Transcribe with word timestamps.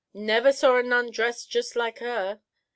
"Never 0.15 0.51
saw 0.51 0.77
a 0.79 0.81
nun 0.81 1.11
dressed 1.11 1.51
jist 1.51 1.75
like 1.75 1.99
her. 1.99 2.41